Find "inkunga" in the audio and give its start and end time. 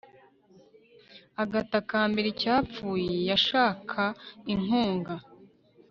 4.53-5.15